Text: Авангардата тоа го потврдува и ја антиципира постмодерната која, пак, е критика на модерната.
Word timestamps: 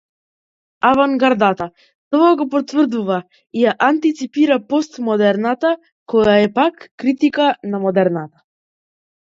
Авангардата 0.91 1.67
тоа 2.15 2.31
го 2.39 2.47
потврдува 2.55 3.19
и 3.59 3.61
ја 3.67 3.75
антиципира 3.89 4.59
постмодерната 4.73 5.73
која, 6.15 6.35
пак, 6.59 6.85
е 6.91 7.05
критика 7.05 7.53
на 7.75 7.85
модерната. 7.87 8.47